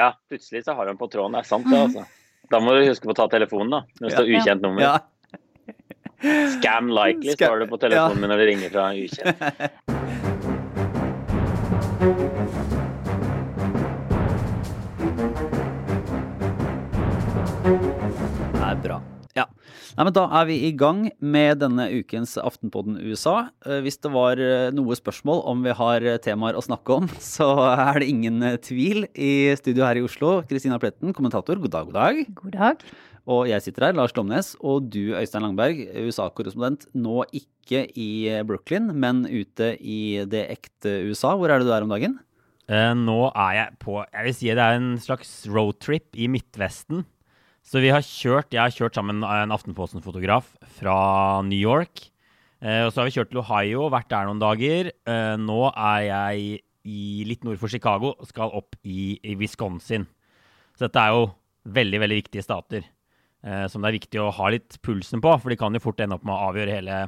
[0.00, 1.36] Ja, plutselig så har han på tråden.
[1.36, 2.06] Det er sant, det, altså.
[2.50, 3.80] Da må du huske på å ta telefonen, da.
[4.00, 4.80] Når det står ukjent nummer.
[4.86, 4.96] Ja.
[6.56, 9.36] Scam likely står det på telefonen min når det ringer fra ukjent.
[19.96, 23.50] Nei, men da er vi i gang med denne ukens Aftenpodden USA.
[23.66, 27.08] Eh, Hvis det var eh, noe spørsmål om vi har eh, temaer å snakke om,
[27.34, 29.08] så er det ingen tvil.
[29.14, 32.22] I studio her i Oslo, Kristina Pletten, kommentator, god dag, god dag.
[32.38, 32.86] God dag.
[33.30, 38.08] Og jeg sitter her, Lars Lomnes, og du, Øystein Langberg, USA-korrespondent, nå ikke i
[38.48, 41.36] Brooklyn, men ute i det ekte USA.
[41.38, 42.16] Hvor er det du er om dagen?
[42.70, 47.04] Eh, nå er jeg på Jeg vil si det er en slags roadtrip i Midtvesten.
[47.70, 50.48] Så vi har kjørt Jeg har kjørt sammen med en Aftenposten-fotograf
[50.80, 50.94] fra
[51.46, 52.08] New York.
[52.58, 54.90] Eh, og så har vi kjørt til Ohio, vært der noen dager.
[54.90, 56.48] Eh, nå er jeg
[56.82, 60.08] i, litt nord for Chicago og skal opp i, i Wisconsin.
[60.74, 61.28] Så dette er jo
[61.70, 62.90] veldig, veldig viktige stater.
[63.46, 66.02] eh, som det er viktig å ha litt pulsen på, for de kan jo fort
[66.02, 66.98] ende opp med å avgjøre hele,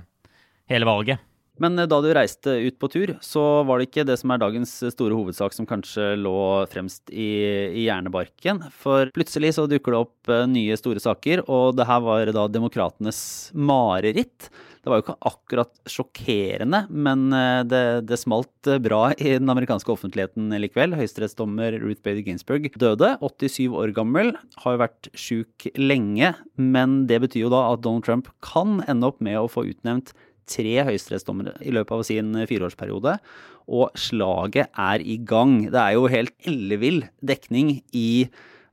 [0.70, 1.18] hele valget.
[1.62, 4.42] Men eh, da du reiste ut på tur, så var det ikke det som er
[4.42, 6.36] dagens store hovedsak som kanskje lå
[6.72, 7.30] fremst i,
[7.70, 8.64] i hjernebarken.
[8.82, 12.48] For plutselig så dukker det opp eh, nye store saker, og det her var da
[12.50, 13.22] demokratenes
[13.54, 14.50] mareritt.
[14.82, 19.52] Det var jo ikke akkurat sjokkerende, men eh, det, det smalt eh, bra i den
[19.52, 20.96] amerikanske offentligheten likevel.
[20.98, 24.32] Høyesterettsdommer Ruth Bader Ginsburg døde, 87 år gammel,
[24.64, 26.32] har jo vært sjuk lenge.
[26.58, 30.10] Men det betyr jo da at Donald Trump kan ende opp med å få utnevnt
[30.48, 33.16] tre høyesterettsdommere i løpet av sin fireårsperiode,
[33.72, 35.60] og slaget er i gang.
[35.70, 38.26] Det er jo helt ellevill dekning i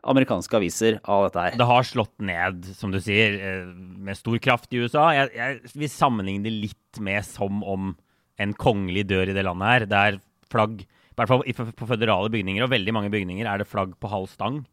[0.09, 1.57] amerikanske aviser av dette her.
[1.59, 3.65] Det har slått ned, som du sier, eh,
[3.99, 5.09] med stor kraft i USA.
[5.15, 7.91] Jeg, jeg vil sammenligne litt med som om
[8.39, 9.85] en kongelig dør i det landet her.
[9.89, 11.43] Det er flagg, i hvert fall
[11.75, 14.63] på føderale bygninger, og veldig mange bygninger er det flagg på halv stang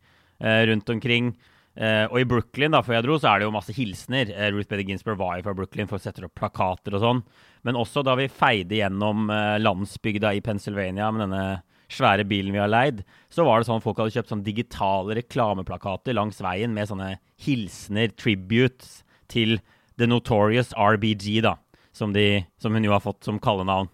[0.41, 1.35] eh, rundt omkring.
[1.77, 4.33] Eh, og i Brooklyn, da, før jeg dro, så er det jo masse hilsener.
[4.33, 7.23] Uh, Ruth Bader Ginsburg var jo fra Brooklyn for å sette opp plakater og sånn.
[7.69, 11.45] Men også da vi feide gjennom uh, landsbygda i Pennsylvania med denne
[11.93, 16.17] svære bilen vi har leid, så var det sånn folk hadde kjøpt sånn digitale reklameplakater
[16.17, 17.13] langs veien med sånne
[17.45, 19.59] hilsener, tributes, til
[19.99, 21.57] The Notorious RBG, da.
[21.97, 23.89] Som, de, som hun jo har fått som kallenavn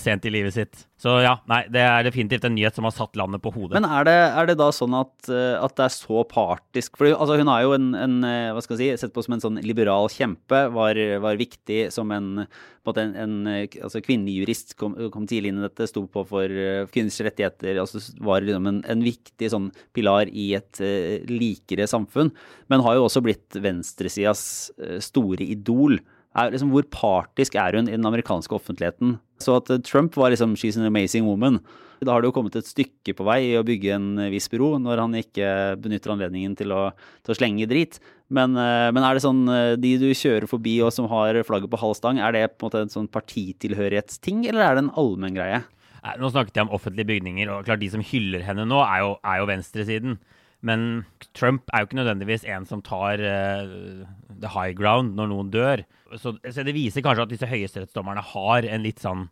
[0.00, 0.84] sent i livet sitt.
[1.00, 3.74] Så ja, nei, det er definitivt en nyhet som har satt landet på hodet.
[3.76, 6.94] Men er det, er det da sånn at, eh, at det er så partisk?
[7.00, 9.34] For altså, hun er jo en, en eh, hva skal jeg si, sett på som
[9.36, 12.46] en sånn liberal kjempe, var, var viktig som en,
[12.86, 16.48] på en, en, altså, kvinnelig jurist, kom, kom tidlig inn i dette, sto på for
[16.48, 21.88] eh, kvinners rettigheter, altså var liksom en, en viktig sånn pilar i et uh, likere
[21.90, 22.30] samfunn,
[22.72, 24.70] men har jo også blitt venstresidas
[25.04, 25.98] store idol.
[26.34, 29.18] Er, liksom, hvor partisk er hun i den amerikanske offentligheten?
[29.42, 31.60] Så at eh, Trump var liksom 'she's an amazing woman'.
[32.04, 34.48] Da har det jo kommet et stykke på vei i å bygge en eh, viss
[34.48, 36.90] bro, når han ikke benytter anledningen til å,
[37.24, 37.98] til å slenge drit.
[38.28, 39.46] Men, eh, men er det sånn
[39.80, 42.68] de du kjører forbi og som har flagget på halv stang, er det på en
[42.68, 45.64] måte en sånn partitilhørighetsting, eller er det en allmenn greie?
[46.20, 49.14] Nå snakket jeg om offentlige bygninger, og klart de som hyller henne nå, er jo,
[49.24, 50.18] er jo venstresiden.
[50.60, 53.20] Men Trump er jo ikke nødvendigvis en som tar
[54.40, 55.84] the high ground når noen dør.
[56.20, 59.28] Så, så det viser kanskje at disse høyesterettsdommerne har en litt sånn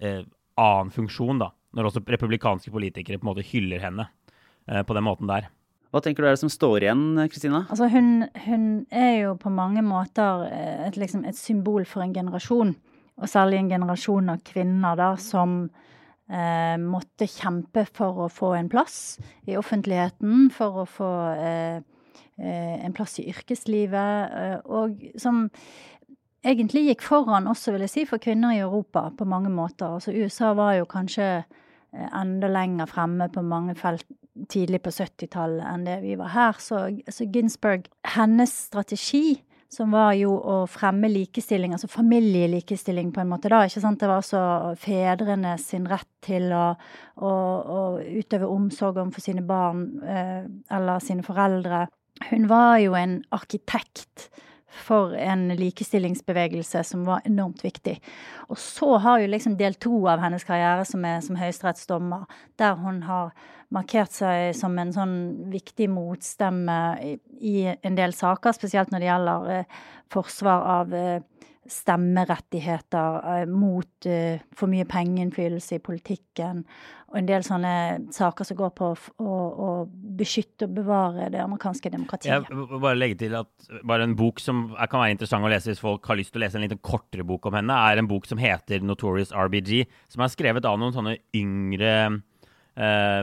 [0.00, 0.22] eh,
[0.60, 1.52] annen funksjon, da.
[1.74, 4.08] Når også republikanske politikere på en måte hyller henne
[4.70, 5.50] eh, på den måten der.
[5.94, 7.60] Hva tenker du er det som står igjen, Kristina?
[7.70, 12.14] Altså hun, hun er jo på mange måter eh, et, liksom, et symbol for en
[12.14, 12.74] generasjon.
[13.14, 15.68] Og særlig en generasjon av kvinner da, som
[16.26, 21.82] eh, måtte kjempe for å få en plass i offentligheten, for å få eh, eh,
[22.38, 25.44] en plass i yrkeslivet, eh, og som
[26.44, 29.96] egentlig gikk foran også, vil jeg si, for kvinner i Europa på mange måter.
[29.96, 34.06] Altså USA var jo kanskje eh, enda lenger fremme på mange felt
[34.50, 36.60] tidlig på 70-tallet enn det vi var her.
[36.60, 39.40] Så, så Ginsburg, hennes strategi,
[39.74, 43.98] som var jo å fremme likestilling, altså familielikestilling på en måte da, ikke sant.
[44.00, 46.66] Det var altså fedrene sin rett til å,
[47.18, 47.32] å,
[47.78, 50.44] å utøve omsorg overfor sine barn eh,
[50.76, 51.86] eller sine foreldre.
[52.30, 54.28] Hun var jo en arkitekt
[54.74, 57.96] for en likestillingsbevegelse som var enormt viktig.
[58.50, 62.26] Og så har jo liksom del to av hennes karriere som er som høyesterettsdommer,
[62.58, 63.34] der hun har
[63.74, 65.16] markert seg som en sånn
[65.52, 66.78] viktig motstemme
[67.40, 69.78] i, en del saker, spesielt når det gjelder eh,
[70.12, 71.22] forsvar av eh,
[71.70, 76.62] stemmerettigheter, eh, mot eh, for mye pengeinnflytelse i politikken,
[77.08, 77.74] og en del sånne
[78.14, 79.34] saker som går på å,
[79.66, 79.68] å,
[80.18, 82.32] beskytte og bevare det amerikanske demokratiet.
[82.32, 85.70] Jeg vil bare legge til at bare en bok som kan være interessant å lese
[85.70, 88.10] hvis folk har lyst til å lese en litt kortere bok om henne, er en
[88.10, 91.94] bok som heter Notorious RBG, som er skrevet av noen sånne yngre
[92.74, 93.22] eh,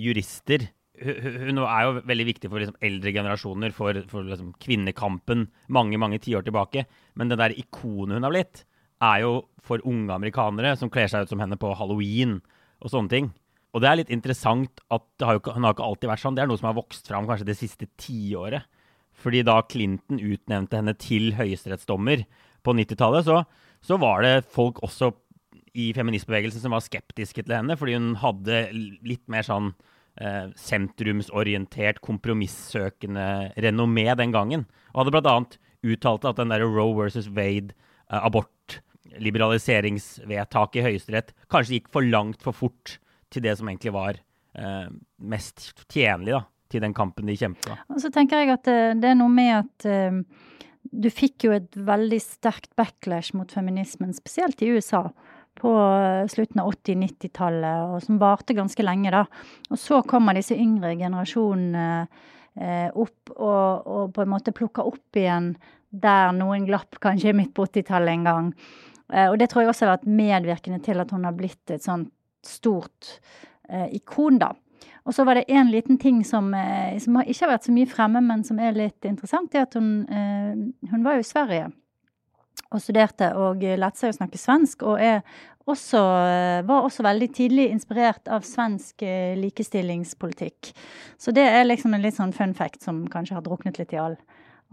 [0.00, 0.70] jurister
[1.00, 6.20] hun er jo veldig viktig for liksom eldre generasjoner, for, for liksom kvinnekampen mange mange
[6.22, 6.86] tiår tilbake.
[7.18, 8.64] Men det der ikonet hun har blitt,
[9.04, 12.38] er jo for unge amerikanere som kler seg ut som henne på halloween
[12.80, 13.28] og sånne ting.
[13.76, 16.38] Og det er litt interessant at har jo, hun har ikke alltid vært sånn.
[16.38, 18.64] Det er noe som har vokst fram kanskje det siste tiåret.
[19.16, 22.24] Fordi da Clinton utnevnte henne til høyesterettsdommer
[22.64, 23.42] på 90-tallet, så,
[23.84, 25.12] så var det folk også
[25.76, 29.74] i feministbevegelsen som var skeptiske til henne, fordi hun hadde litt mer sånn
[30.20, 34.66] eh, sentrumsorientert, kompromissøkende renommé den gangen.
[34.94, 35.36] Og hadde bl.a.
[35.86, 37.70] uttalt at den derre Roe versus Wade,
[38.10, 42.86] eh, abortliberaliseringsvedtaket i Høyesterett, kanskje gikk for langt for fort
[43.32, 44.14] til det som egentlig var
[44.58, 46.42] eh, mest tjenlig da,
[46.72, 47.86] til den kampen de kjempet.
[47.92, 50.20] Og så tenker jeg at eh, det er noe med at eh,
[50.86, 55.08] du fikk jo et veldig sterkt backlash mot feminismen, spesielt i USA
[55.56, 55.72] på
[56.30, 59.24] slutten av 80-90-tallet, og som varte ganske lenge, da.
[59.70, 61.86] Og så kommer disse yngre generasjonene
[62.60, 65.54] eh, opp og, og, på en måte plukker opp igjen
[65.96, 68.52] der noen glapp kanskje midt på 80-tallet en gang.
[69.12, 71.84] Eh, og det tror jeg også har vært medvirkende til at hun har blitt et
[71.84, 72.12] sånt
[72.46, 73.16] stort
[73.70, 74.52] eh, ikon, da.
[75.06, 76.50] Og så var det en liten ting som,
[76.98, 79.76] som, ikke har vært så mye fremme, men som er litt interessant, det er at
[79.78, 81.68] hun, hun var jo i Sverige
[82.72, 84.84] og studerte og lærte seg å snakke svensk.
[84.86, 85.00] Og
[85.66, 86.00] også,
[86.68, 90.70] var også veldig tidlig inspirert av svensk eh, likestillingspolitikk.
[91.18, 94.00] Så det er liksom en litt sånn fun fact som kanskje har druknet litt i
[94.00, 94.14] all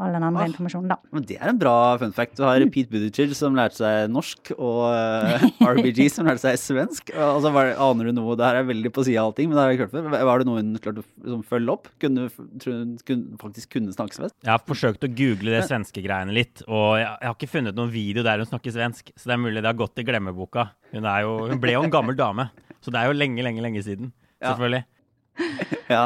[0.01, 0.95] all den andre ah, informasjonen, da.
[1.13, 2.33] Men det er en bra fun fact.
[2.39, 2.71] Du har mm.
[2.73, 7.11] Pete Buttigieg som lærte seg norsk, og uh, eh, RBG som lærte seg svensk.
[7.13, 9.65] Altså, var, aner du noe Det her er veldig på sida av allting, men det
[9.65, 10.09] har jeg hørt før.
[10.13, 11.91] Var det noe hun klarte å liksom, følge opp?
[12.01, 12.25] Kunne,
[12.65, 14.35] hun kunne, faktisk kunne snakke svensk?
[14.41, 17.77] Jeg har forsøkt å google det svenske greiene litt, og jeg, jeg, har ikke funnet
[17.77, 20.71] noen video der hun snakker svensk, så det er mulig det har gått i glemmeboka.
[20.95, 22.49] Hun, jo, hun ble jo en gammel dame,
[22.81, 24.11] så det er jo lenge, lenge, lenge siden.
[24.41, 24.83] Selvfølgelig.
[24.83, 25.71] Ja.
[25.95, 26.03] ja.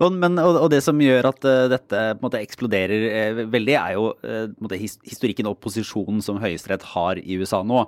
[0.00, 3.96] Men, og, og, det som gjør at uh, dette en måte eksploderer uh, veldig, er
[3.96, 7.84] jo uh, måte, his, historikken og posisjonen som Høyesterett har i USA nå,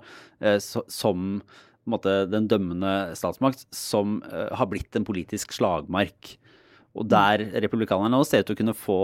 [0.60, 1.38] so, som
[1.88, 6.34] måte, den dømmende statsmakt, som har blitt en politisk slagmark.
[6.96, 9.00] Og der republikanerne nå ser ut til å kunne få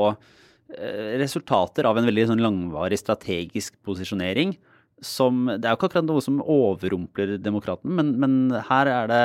[1.20, 4.54] resultater av en veldig sånn, langvarig strategisk posisjonering
[5.00, 8.34] som Det er jo ikke akkurat noe som overrumpler demokraten, men, men
[8.68, 9.22] her, er det,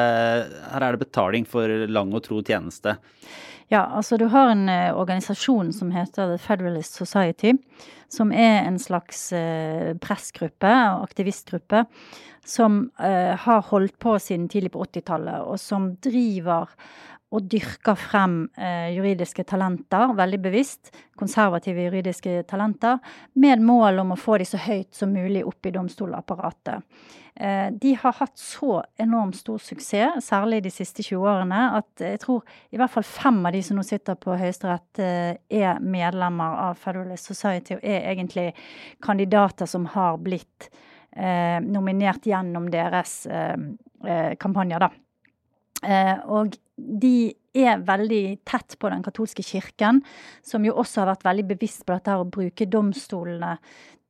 [0.72, 2.98] her, er det, betaling for lang og tro tjeneste.
[3.74, 7.56] Ja, altså du har en uh, organisasjon som heter The Federalist Society,
[8.14, 11.86] som er en slags uh, pressgruppe og aktivistgruppe
[12.46, 16.70] som uh, har holdt på siden tidlig på 80-tallet, og som driver
[17.36, 23.02] og dyrker frem eh, juridiske talenter, veldig bevisst, konservative juridiske talenter,
[23.42, 26.84] med mål om å få de så høyt som mulig opp i domstolapparatet.
[27.36, 32.22] Eh, de har hatt så enormt stor suksess, særlig de siste 20 årene, at jeg
[32.24, 36.60] tror i hvert fall fem av de som nå sitter på Høyesterett, eh, er medlemmer
[36.70, 38.54] av Federalist Society og er egentlig
[39.04, 40.70] kandidater som har blitt
[41.12, 43.58] eh, nominert gjennom deres eh,
[44.08, 44.92] eh, kampanjer, da.
[45.84, 50.02] Eh, og de er veldig tett på den katolske kirken,
[50.44, 53.56] som jo også har vært veldig bevisst på dette å bruke domstolene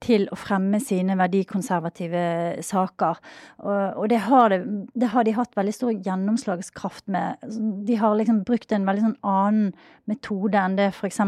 [0.04, 2.22] til å fremme sine verdikonservative
[2.66, 3.20] saker.
[3.64, 4.60] Og, det, har det,
[4.94, 7.46] det, har de hatt veldig stor gjennomslagskraft med.
[7.88, 9.70] De har liksom brukt en veldig sånn annen
[10.10, 11.22] metode enn det f.eks.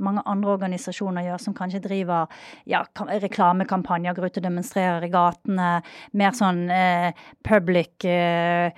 [0.00, 2.30] mange andre organisasjoner gjør, som kanskje driver
[2.70, 2.84] ja,
[3.26, 5.70] reklamekampanjer, går ut og demonstrerer i gatene.
[6.16, 8.70] Mer sånn eh, public eh,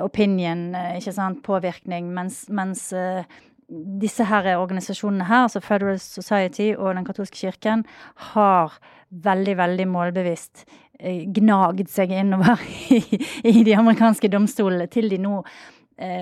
[0.00, 2.08] opinion, eh, ikke sant, påvirkning.
[2.14, 3.26] Mens, mens eh,
[3.68, 7.84] disse her organisasjonene her, altså Federal Society og Den katolske kirken,
[8.32, 8.78] har
[9.10, 10.64] veldig, veldig målbevisst
[11.00, 12.60] eh, gnagd seg innover
[12.96, 15.40] i, i de amerikanske domstolene til de nå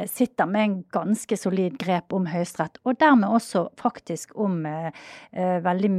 [0.08, 4.90] sitter med en ganske solid grep om Høyesterett, og dermed også faktisk om eh,
[5.32, 5.90] eh veldig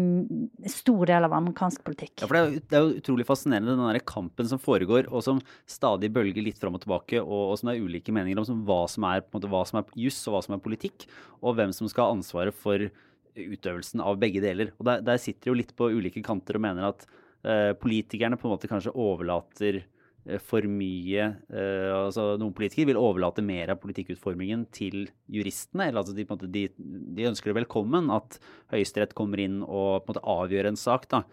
[0.69, 2.13] stor del av amerikansk politikk.
[2.21, 5.25] Ja, for det er, det er jo utrolig fascinerende den der kampen som foregår, og
[5.25, 8.47] som stadig bølger litt fram og tilbake, og, og som det er ulike meninger om
[8.47, 11.07] som hva som er, måte, er juss og hva som er politikk,
[11.41, 12.85] og hvem som skal ha ansvaret for
[13.33, 14.75] utøvelsen av begge deler.
[14.77, 17.07] Og der, der sitter jo litt på ulike kanter og mener at
[17.41, 19.92] eh, politikerne på en måte kanskje overlater Eh,
[20.39, 25.89] for mye uh, altså Noen politikere vil overlate mer av politikkutformingen til juristene.
[25.89, 28.39] eller altså de, de, de, ønsker det velkommen at
[28.71, 31.09] Høyesterett kommer inn og på en måte avgjør en sak.
[31.11, 31.23] da.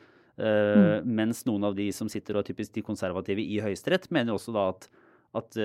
[0.40, 1.12] Uh, mm.
[1.20, 4.66] Mens noen av de som sitter og typisk de konservative i Høyesterett, mener også da
[4.72, 4.90] at,
[5.38, 5.58] at,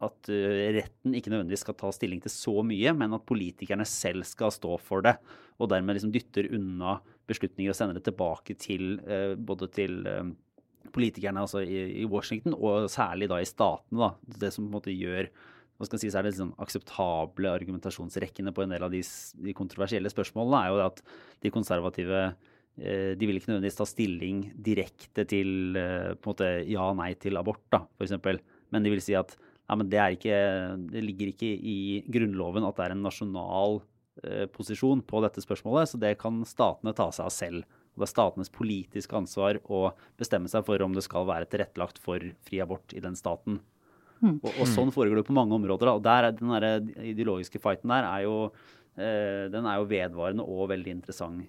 [0.00, 0.34] at
[0.80, 4.78] retten ikke nødvendigvis skal ta stilling til så mye, men at politikerne selv skal stå
[4.80, 5.18] for det.
[5.60, 8.94] Og dermed liksom dytter unna beslutninger og sender det tilbake til
[9.36, 9.98] både til
[10.94, 14.00] politikerne altså i, i, Washington, og særlig da i statene.
[14.00, 15.30] da, Det som på en måte gjør
[15.80, 19.00] hva skal si, så er det sånn akseptable argumentasjonsrekkene på en del av de,
[19.40, 21.00] de kontroversielle spørsmålene, er jo at
[21.40, 26.50] de konservative eh, de vil ikke nødvendigvis ta stilling direkte til eh, på en måte
[26.68, 28.44] ja og nei til abort, da, f.eks.
[28.70, 30.36] Men de vil si at ja, det, ikke,
[30.92, 31.78] det, ligger ikke i
[32.12, 33.80] Grunnloven at det er en nasjonal
[34.24, 37.79] eh, posisjon på dette spørsmålet, så det kan statene ta seg av selv.
[37.94, 42.00] Og det er statenes politiske ansvar å bestemme seg for om det skal være tilrettelagt
[42.02, 43.60] for fri abort i den staten.
[44.20, 44.36] Mm.
[44.36, 45.88] Og, og, sånn foregår det på mange områder.
[45.88, 45.96] Da.
[45.96, 48.36] Og der, den der ideologiske fighten der er jo,
[49.00, 51.48] eh, den er jo vedvarende og veldig interessant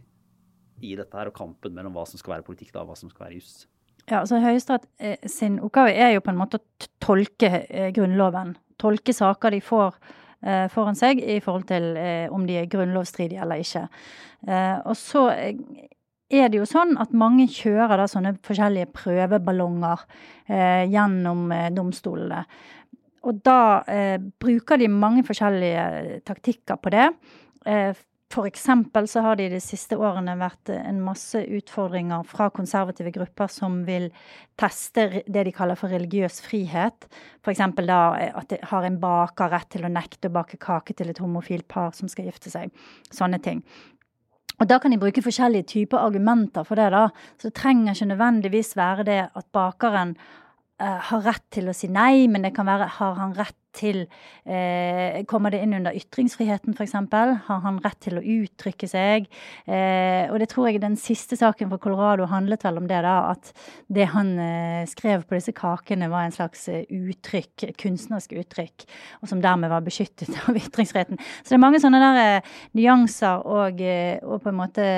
[0.81, 3.11] i dette her, og kampen mellom hva som skal være politikk da, og hva som
[3.11, 3.67] skal være juss.
[4.07, 8.55] Ja, altså Høyesterett eh, sin oppgave er jo på en måte å tolke eh, Grunnloven.
[8.81, 9.93] Tolke saker de får
[10.41, 13.85] eh, foran seg i forhold til eh, om de er grunnlovsstridige eller ikke.
[14.47, 15.27] Eh, og så
[16.31, 20.05] er det jo sånn at mange kjører da sånne forskjellige prøveballonger
[20.47, 22.45] eh, gjennom eh, domstolene.
[23.27, 27.09] Og da eh, bruker de mange forskjellige taktikker på det.
[27.69, 27.91] Eh,
[28.31, 28.67] F.eks.
[29.11, 33.81] så har det i de siste årene vært en masse utfordringer fra konservative grupper som
[33.87, 34.07] vil
[34.59, 37.09] teste det de kaller for religiøs frihet.
[37.43, 37.63] F.eks.
[37.83, 41.11] da eh, at de har en baker rett til å nekte å bake kake til
[41.11, 42.71] et homofilt par som skal gifte seg.
[43.11, 43.65] Sånne ting.
[44.61, 46.91] Og Da kan de bruke forskjellige typer argumenter for det.
[46.91, 47.07] da.
[47.37, 50.15] Så det trenger ikke nødvendigvis være det at bakeren
[50.81, 54.03] har rett til å si nei, men det kan være har han rett til
[54.45, 56.95] eh, Kommer det inn under ytringsfriheten, f.eks.?
[57.47, 59.27] Har han rett til å uttrykke seg?
[59.65, 63.15] Eh, og det tror jeg den siste saken fra Colorado handlet vel om det, da.
[63.31, 63.53] At
[63.91, 68.87] det han eh, skrev på disse kakene, var en slags eh, uttrykk, kunstnerisk uttrykk,
[69.21, 71.21] og som dermed var beskyttet av ytringsfriheten.
[71.41, 74.89] Så det er mange sånne der eh, nyanser og, eh, og på en måte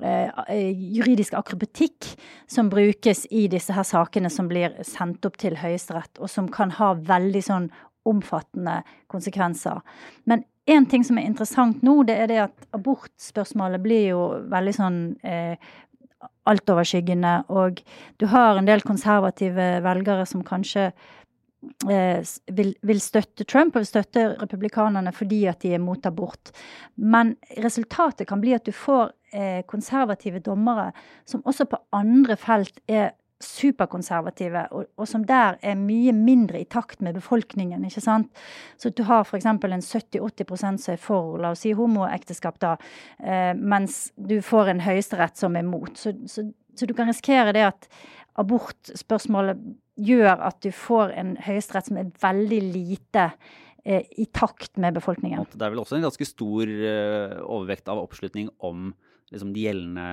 [0.00, 2.10] juridisk akrobatikk
[2.50, 6.74] som brukes i disse her sakene som blir sendt opp til Høyesterett, og som kan
[6.76, 7.70] ha veldig sånn
[8.06, 9.80] omfattende konsekvenser.
[10.24, 14.22] Men én ting som er interessant nå, det er det at abortspørsmålet blir jo
[14.52, 15.58] veldig sånn eh,
[16.46, 17.34] altoverskyggende.
[17.50, 17.82] Og
[18.20, 21.14] du har en del konservative velgere som kanskje eh,
[21.86, 26.52] vil, vil, støtte Trump og vil støtte republikanerne fordi at de er mot abort.
[26.96, 30.92] Men resultatet kan bli at du får eh, konservative dommere
[31.24, 36.68] som også på andre felt er superkonservative, og, og, som der er mye mindre i
[36.72, 37.84] takt med befolkningen.
[37.84, 38.30] ikke sant?
[38.80, 39.46] Så du har f.eks.
[39.46, 42.76] en 70-80 som er for la oss si homoekteskap, da,
[43.20, 45.92] eh, mens du får en høyesterett som er mot.
[45.98, 47.90] Så, så, så, du kan risikere det at
[48.40, 49.60] abortspørsmålet
[49.96, 53.26] gjør at du får en høyesterett som er veldig lite
[53.84, 55.48] eh, i takt med befolkningen.
[55.52, 58.90] Det er vel også en ganske stor eh, overvekt av oppslutning om
[59.32, 60.08] liksom, de gjeldende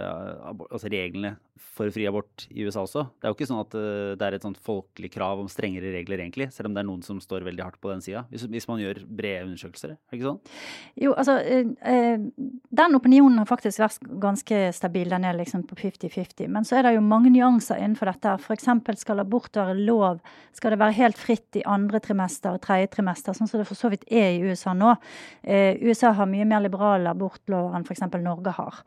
[0.00, 1.36] altså reglene
[1.74, 3.04] for fri abort i USA også.
[3.18, 5.92] Det er jo ikke sånn at uh, det er et sånt folkelig krav om strengere
[5.94, 6.48] regler, egentlig.
[6.54, 8.24] Selv om det er noen som står veldig hardt på den sida.
[8.30, 9.94] Hvis, man gjør brede undersøkelser.
[9.94, 10.40] Er det ikke sånn?
[11.04, 12.50] Jo, altså uh,
[12.82, 15.10] Den opinionen har faktisk vært ganske stabil.
[15.14, 16.50] Den er liksom på 50-50.
[16.54, 18.36] Men så er det jo mange nyanser innenfor dette.
[18.42, 18.70] F.eks.
[19.02, 20.22] skal abort være lov.
[20.54, 23.78] Skal det være helt fritt i andre trimester og tredje trimester, sånn som det for
[23.78, 24.94] så vidt er i USA nå.
[25.44, 28.04] USA har mye mer liberale abortlover enn f.eks.
[28.22, 28.82] Norge har.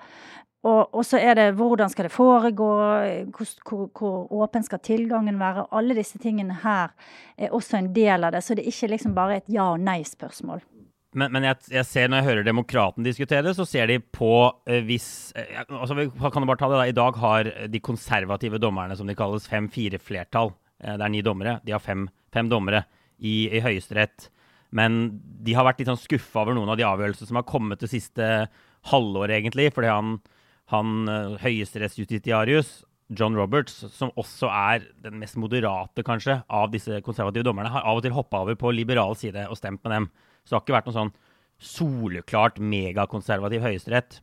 [0.68, 2.70] Og, og, så er det hvordan skal det foregå,
[3.32, 5.68] hvor, hvor, hvor, åpen skal tilgangen være.
[5.72, 6.92] Alle disse tingene her
[7.38, 8.44] er også en del av det.
[8.44, 10.66] Så det er ikke liksom bare et ja- og nei-spørsmål.
[11.18, 14.32] Men, men jeg, jeg, ser når jeg hører Demokraten diskutere, så ser de på
[14.68, 15.08] eh, hvis
[15.40, 15.96] eh, altså
[16.34, 16.88] kan bare ta det da.
[16.92, 20.52] I dag har de konservative dommerne, som de kalles, fem-fire flertall.
[20.84, 21.58] Eh, det er ni dommere.
[21.66, 22.84] De har fem, fem dommere
[23.18, 24.30] i, i Høyesterett.
[24.76, 25.06] Men
[25.48, 27.90] de har vært litt sånn skuffa over noen av de avgjørelsene som har kommet det
[27.90, 28.26] siste
[28.92, 29.72] halvåret, egentlig.
[29.74, 30.18] fordi han
[30.74, 32.82] han uh, høyesterettsjustitiarius,
[33.16, 38.02] John Roberts, som også er den mest moderate, kanskje, av disse konservative dommerne, har av
[38.02, 40.10] og til hoppa over på liberal side og stemt med dem.
[40.44, 41.14] Så det har ikke vært noen sånn
[41.58, 44.20] soleklart megakonservativ høyesterett.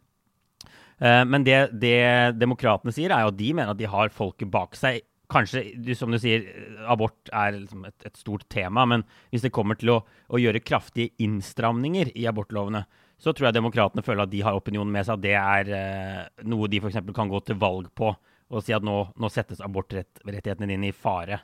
[1.00, 4.52] Uh, men det, det demokratene sier, er jo at de mener at de har folket
[4.52, 5.00] bak seg.
[5.32, 5.64] Kanskje,
[5.96, 6.44] som du sier,
[6.84, 10.60] abort er liksom et, et, stort tema, men hvis det kommer til å, å gjøre
[10.60, 12.84] kraftige innstramninger i abortlovene,
[13.24, 15.16] så tror jeg demokratene føler at de har opinionen med seg.
[15.16, 17.00] At det er eh, noe de f.eks.
[17.16, 18.12] kan gå til valg på
[18.54, 21.40] og si at nå, nå settes abortrettighetene dine i fare.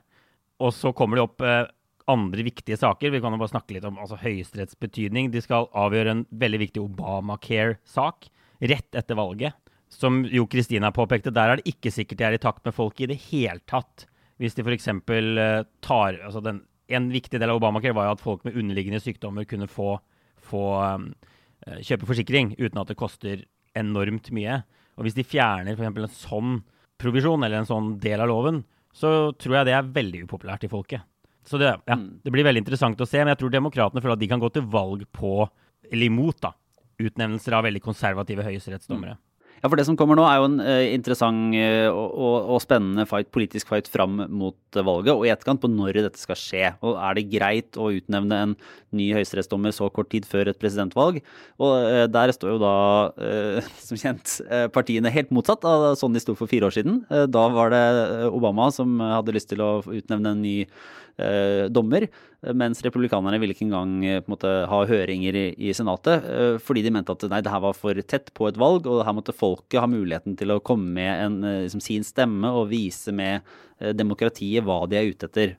[0.61, 1.65] Og så kommer det opp eh,
[2.11, 3.13] andre viktige saker.
[3.13, 5.31] Vi kan jo bare snakke litt om altså, Høyesteretts betydning.
[5.33, 8.29] De skal avgjøre en veldig viktig Obamacare-sak
[8.71, 9.57] rett etter valget.
[9.91, 13.01] Som jo Kristina påpekte, der er det ikke sikkert de er i takt med folk
[13.01, 14.05] i det hele tatt.
[14.39, 14.87] Hvis de f.eks.
[14.87, 18.99] Eh, tar altså den, En viktig del av Obamacare var jo at folk med underliggende
[18.99, 19.93] sykdommer kunne få,
[20.43, 21.05] få um,
[21.85, 23.43] kjøpe forsikring uten at det koster
[23.77, 24.63] enormt mye.
[24.97, 25.87] Og hvis de fjerner f.eks.
[25.87, 26.55] en sånn
[27.01, 28.63] provisjon eller en sånn del av loven,
[28.93, 31.01] så tror jeg det er veldig upopulært i folket.
[31.47, 32.19] Så det, ja, Mm.
[32.23, 33.17] det blir veldig interessant å se.
[33.17, 35.49] Men jeg tror demokratene føler at de kan gå til valg på,
[35.91, 36.51] eller imot, da,
[36.99, 39.17] utnevnelser av veldig konservative høyesterettsdommere.
[39.61, 42.61] Ja, for det som kommer nå er jo en eh, interessant eh, og, og, og
[42.63, 46.39] spennende fight, politisk fight fram mot eh, valget, og i etterkant på når dette skal
[46.39, 46.71] skje.
[46.81, 48.55] Og er det greit å utnevne en
[48.97, 51.19] ny høyesterettsdommer så kort tid før et presidentvalg?
[51.61, 52.73] Og der står jo da,
[53.85, 54.39] som kjent,
[54.73, 57.03] partiene helt motsatt av sånn de sto for fire år siden.
[57.29, 57.85] Da var det
[58.31, 60.55] Obama som hadde lyst til å utnevne en ny
[61.71, 65.73] dommer, eh, mens republikanerne ville ikke engang eh, på en måte, ha høringer i, i
[65.73, 68.87] Senatet, eh, fordi de mente at nei, det her var for tett på et valg,
[68.87, 72.69] og her måtte folket ha muligheten til å komme med en, liksom, sin stemme og
[72.71, 73.41] vise med
[73.79, 75.57] eh, demokratiet hva de er ute etter.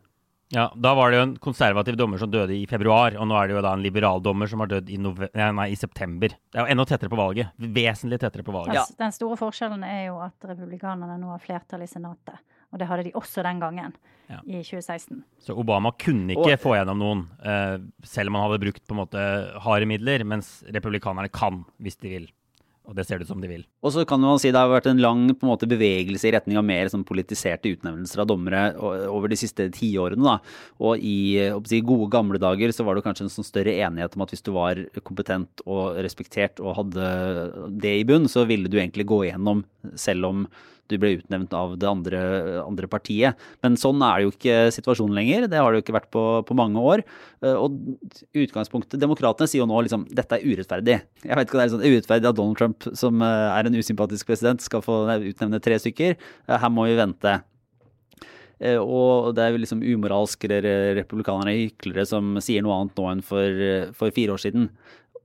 [0.52, 3.49] Ja, Da var det jo en konservativ dommer som døde i februar, og nå er
[3.49, 6.28] det jo da en liberal dommer som har dødd i, nei, i september.
[6.28, 7.54] Det er jo enda tettere på valget.
[7.56, 8.75] Vesentlig tettere på valget.
[8.75, 9.04] Den, Ja.
[9.06, 12.37] den store forskjellen er jo at republikanerne nå har flertall i Senatet.
[12.73, 13.93] Og det hadde de også den gangen,
[14.31, 14.38] Ja.
[14.47, 15.25] i 2016.
[15.45, 18.95] Så Obama kunne ikke Og- få gjennom noen, uh, selv om han hadde brukt på
[18.95, 22.29] en måte harde midler, mens republikanerne kan, hvis de vil.
[22.88, 23.64] Og det ser det ut som de vil.
[23.85, 26.33] Og så kan man si det har vært en lang på en måte, bevegelse i
[26.33, 28.75] retning av mer sånn, politiserte utnevnelser av dommere
[29.07, 30.25] over de siste tiårene.
[30.25, 30.41] da.
[30.81, 34.23] Og i si, gode gamle dager så var det kanskje en sånn større enighet om
[34.23, 34.75] at hvis du var
[35.05, 39.64] kompetent og respektert og hadde det i bunn, så ville du egentlig gå igjennom
[39.95, 40.49] selv om
[40.92, 42.20] du ble utnevnt av det andre,
[42.62, 43.38] andre partiet.
[43.64, 45.46] Men sånn er det jo ikke situasjonen lenger.
[45.50, 47.02] Det har det jo ikke vært på, på mange år.
[47.42, 47.78] Eh, Og
[48.44, 50.99] utgangspunktet Demokratene sier jo nå liksom dette er urettferdig.
[51.25, 53.80] Jeg vet ikke om det er sånn urettferdig at Donald Trump, som eh, er en
[53.80, 56.14] usympatisk president, skal få utnevne tre stykker.
[56.20, 57.40] Eh, Her må vi vente.
[58.62, 63.22] Og det er jo liksom umoralsk eller republikanere hyklere som sier noe annet nå enn
[63.26, 63.64] for,
[63.99, 64.68] for fire år siden.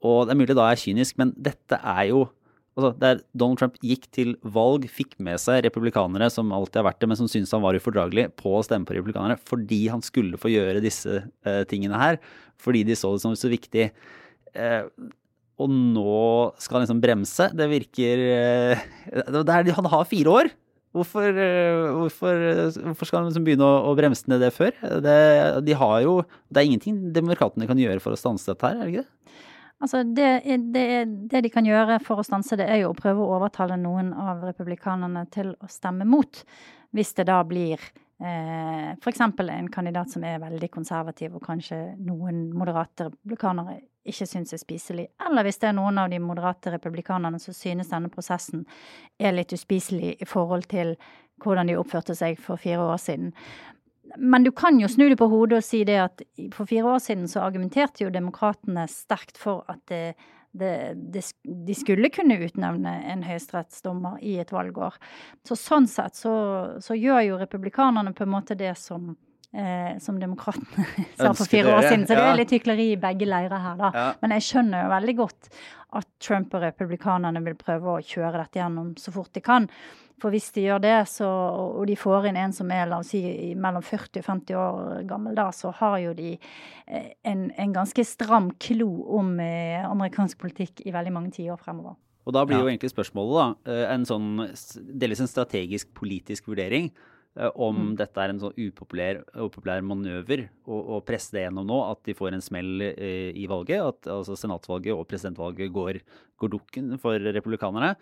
[0.01, 2.23] Og det er mulig da jeg er kynisk, men dette er jo
[2.77, 7.01] altså, Der Donald Trump gikk til valg, fikk med seg republikanere som alltid har vært
[7.01, 10.39] det, men som syntes han var ufordragelig, på å stemme på republikanere fordi han skulle
[10.39, 12.21] få gjøre disse uh, tingene her.
[12.61, 13.89] Fordi de så det som så viktig.
[14.53, 14.85] Uh,
[15.57, 16.21] og nå
[16.61, 17.49] skal han liksom bremse.
[17.57, 18.87] Det virker uh,
[19.33, 20.53] det er, Han har fire år!
[20.97, 22.39] Hvorfor, eh, hvorfor,
[22.87, 24.71] hvorfor skal han liksom begynne å, å bremse ned det før?
[25.03, 25.17] Det,
[25.67, 26.15] de har jo,
[26.49, 29.16] det er ingenting demokratene kan gjøre for å stanse dette her, er det ikke det?
[29.79, 30.41] Altså, det,
[30.73, 33.77] det, det de kan gjøre for å stanse det, er jo å prøve å overtale
[33.77, 36.41] noen av republikanerne til å stemme mot.
[36.95, 39.21] Hvis det da blir eh, f.eks.
[39.21, 45.07] en kandidat som er veldig konservativ, og kanskje noen moderate republikanere ikke syns er spiselig.
[45.27, 48.65] Eller hvis det er noen av de moderate republikanerne som synes denne prosessen
[49.19, 50.95] er litt uspiselig i forhold til
[51.43, 53.33] hvordan de oppførte seg for fire år siden.
[54.15, 56.23] Men du kan jo snu det på hodet og si det at
[56.55, 60.15] for fire år siden så argumenterte jo demokratene sterkt for at det,
[60.57, 64.97] det, det, de skulle kunne utnevne en høyesterettsdommer i et valgår.
[65.47, 66.33] Så sånn sett så,
[66.83, 69.11] så gjør jo republikanerne på en måte det som,
[69.51, 70.87] eh, som demokratene
[71.19, 72.07] sa for fire år siden.
[72.07, 73.91] Så det er litt hykleri i begge leirer her, da.
[73.93, 74.07] Ja.
[74.23, 75.51] Men jeg skjønner jo veldig godt
[75.97, 79.69] at Trump og republikanerne vil prøve å kjøre dette gjennom så fort de kan.
[80.17, 81.27] For hvis de gjør det, så,
[81.77, 83.21] og de får inn en som er la oss si,
[83.53, 88.05] mellom 40 og 50 år gammel da, så har jo de eh, en, en ganske
[88.07, 91.99] stram klo om eh, amerikansk politikk i veldig mange tiår fremover.
[92.27, 94.31] Og da blir jo egentlig spørsmålet da, eh, en sånn
[94.99, 96.91] delvis en strategisk politisk vurdering.
[97.53, 101.77] om Om dette er en sånn upopulær, upopulær manøver å, å presse det gjennom nå,
[101.91, 103.79] at de får en smell eh, i valget.
[103.79, 106.01] At altså senatsvalget og presidentvalget går,
[106.41, 107.93] går dukken for republikanerne.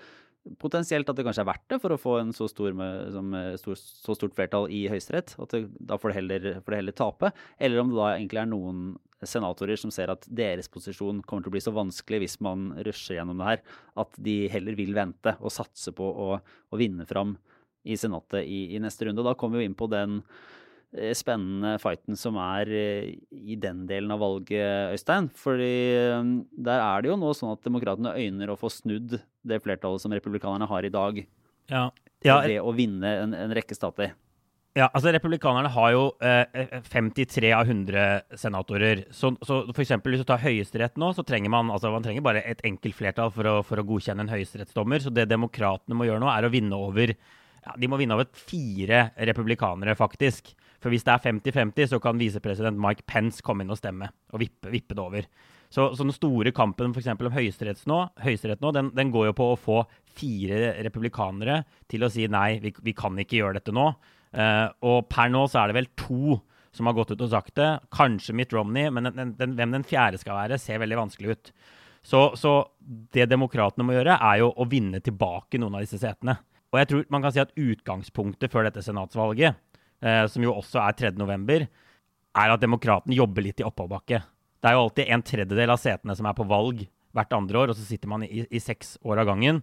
[0.62, 2.76] Potensielt at det kanskje er verdt det for å få en så, stor
[3.14, 5.34] som, eh, stor, så stort flertall i Høyesterett.
[5.42, 7.32] At det, da får det, heller, får det heller tape.
[7.58, 8.84] Eller om det da egentlig er noen
[9.26, 13.18] senatorer som ser at deres posisjon kommer til å bli så vanskelig hvis man rusher
[13.18, 13.64] gjennom det her,
[14.04, 17.36] at de heller vil vente og satse på å, å vinne fram
[17.86, 19.26] i Senatet i, i neste runde.
[19.26, 20.20] Da kommer vi inn på den
[20.94, 25.30] eh, spennende fighten som er eh, i den delen av valget, Øystein.
[25.38, 25.74] Fordi
[26.70, 30.14] der er det jo nå sånn at demokratene øyner å få snudd det flertallet som
[30.14, 31.24] republikanerne har i dag,
[31.72, 31.88] Ja,
[32.26, 34.14] ja, ved å vinne en, en rekke stater.
[34.76, 39.06] Ja, altså Republikanerne har jo eh, 53 av 100 senatorer.
[39.16, 42.44] Så, så eksempel, Hvis du tar Høyesterett nå, så trenger man altså man trenger bare
[42.44, 45.00] et enkelt flertall for å, for å godkjenne en høyesterettsdommer.
[45.00, 48.28] Så det demokratene må gjøre nå, er å vinne over ja, de må vinne over
[48.36, 50.52] fire republikanere, faktisk.
[50.84, 54.12] For hvis det er 50-50, så kan visepresident Mike Pence komme inn og stemme.
[54.36, 55.30] Og vippe, vippe det over.
[55.76, 59.36] Så, så den store kampen for om Høyesterett nå, Høyesterett nå den, den går jo
[59.36, 59.82] på å få
[60.16, 63.90] fire republikanere til å si nei, vi, vi kan ikke gjøre dette nå.
[64.36, 66.38] Uh, og per nå så er det vel to
[66.76, 67.68] som har gått ut og sagt det.
[67.96, 71.52] Kanskje Mitt Romney, men den, den, hvem den fjerde skal være, ser veldig vanskelig ut.
[72.06, 72.54] Så, så
[72.86, 76.38] det demokratene må gjøre, er jo å vinne tilbake noen av disse setene.
[76.72, 79.60] Og jeg tror man kan si at utgangspunktet før dette senatsvalget,
[80.04, 81.14] eh, som jo også er 3.
[81.20, 81.68] november,
[82.36, 84.20] er at demokratene jobber litt i oppoverbakke.
[84.66, 86.80] Det er jo alltid en tredjedel av setene som er på valg
[87.14, 89.60] hvert andre år, og så sitter man i, i seks år av gangen.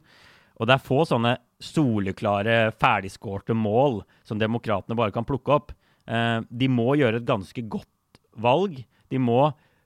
[0.62, 5.74] Og det er få sånne soleklare, ferdigskårte mål som demokratene bare kan plukke opp.
[6.06, 8.78] Eh, de må gjøre et ganske godt valg.
[9.10, 9.40] De må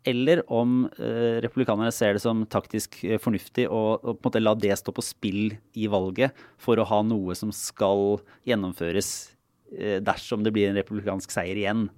[0.08, 4.42] Eller om eh, republikanerne ser det som taktisk eh, fornuftig å, å på en måte
[4.42, 9.10] la det stå på spill i valget for å ha noe som skal gjennomføres
[9.76, 11.90] eh, dersom det blir en republikansk seier igjen.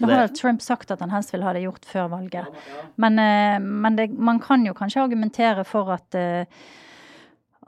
[0.00, 2.62] Nå har Trump sagt at han helst vil ha det gjort før valget.
[3.00, 6.62] Men, eh, men det, man kan jo kanskje argumentere for at eh,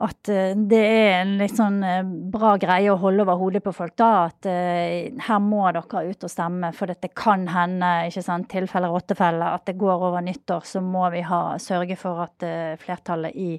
[0.03, 3.71] at eh, det er en litt sånn eh, bra greie å holde over hodet på
[3.75, 4.27] folk, da.
[4.27, 8.91] At eh, her må dere ut og stemme, for dette kan hende, ikke sant, tilfelle
[8.91, 12.47] rottefelle, at det går over nyttår, så må vi ha, sørge for at
[12.81, 13.55] flertallet i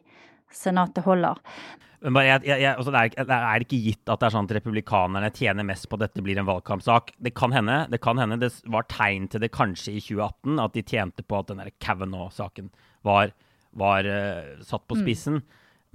[0.53, 1.40] Senatet holder.
[2.05, 4.35] Men bare, jeg, jeg, jeg, altså det, er, det er ikke gitt at det er
[4.37, 7.14] sånn at republikanerne tjener mest på at dette blir en valgkampsak.
[7.18, 7.81] Det kan hende.
[7.90, 11.40] Det kan hende det var tegn til det kanskje i 2018, at de tjente på
[11.40, 12.70] at den Kavanaugh-saken
[13.09, 13.33] var,
[13.75, 15.40] var uh, satt på spissen.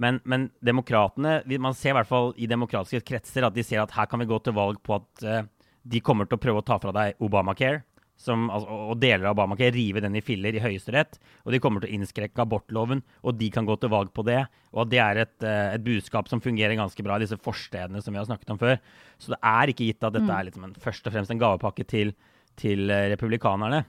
[0.02, 3.94] Men, men demokratene Man ser i hvert fall i demokratiske kretser at de ser at
[3.94, 5.42] her kan vi gå til valg på at uh,
[5.82, 7.82] de kommer til å prøve å ta fra deg Obamacare.
[8.22, 11.16] Som, altså, og deler av Obamacare, rive den i filler i Høyesterett.
[11.42, 14.44] Og de kommer til å innskrekke abortloven, og de kan gå til valg på det.
[14.70, 18.02] Og at det er et, eh, et budskap som fungerer ganske bra i disse forstedene
[18.04, 18.78] som vi har snakket om før.
[19.18, 21.88] Så det er ikke gitt at dette er liksom en, først og fremst en gavepakke
[21.88, 22.14] til,
[22.60, 23.82] til eh, republikanerne.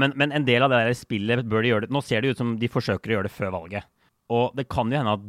[0.00, 2.32] Men, men en del av det der spillet bør de gjøre det Nå ser det
[2.34, 3.90] ut som de forsøker å gjøre det før valget.
[4.32, 5.28] Og det kan jo hende at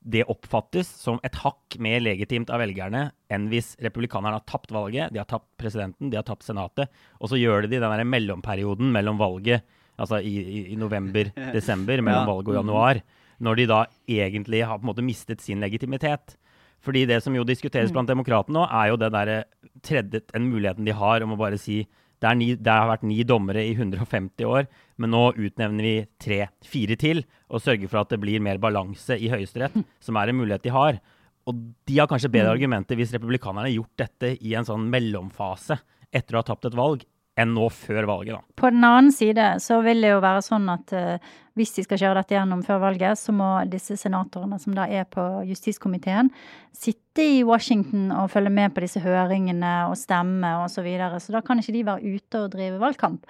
[0.00, 5.12] det oppfattes som et hakk mer legitimt av velgerne enn hvis republikanerne har tapt valget,
[5.12, 6.88] de har tapt presidenten, de har tapt senatet,
[7.20, 9.60] og så gjør de det i den der mellomperioden mellom valget,
[10.00, 12.32] altså i, i, i november-desember, mellom Ja.
[12.32, 13.02] valget og januar,
[13.40, 16.36] når de da egentlig har på en måte mistet sin legitimitet.
[16.80, 19.44] Fordi det som jo diskuteres blant demokratene nå, er jo det derre
[19.84, 21.82] tredje, den muligheten de har om å bare si
[22.20, 24.68] det, ni, det har vært ni dommere i 150 år,
[25.00, 29.30] men nå utnevner vi tre-fire til og sørger for at det blir mer balanse i
[29.32, 31.00] Høyesterett, som er en mulighet de har.
[31.48, 35.80] Og de har kanskje bedre argumenter hvis republikanerne har gjort dette i en sånn mellomfase
[36.12, 37.06] etter å ha tapt et valg,
[37.40, 38.56] enn nå før valget, da.
[38.60, 42.00] På den annen side så vil det jo være sånn at uh, hvis de skal
[42.00, 46.30] kjøre dette gjennom før valget, så må disse senatorene som da er på justiskomiteen,
[46.76, 51.20] sitte i Washington og følge med på disse høringene og stemme og så videre.
[51.20, 53.26] Så da kan ikke de være ute og drive valgkamp.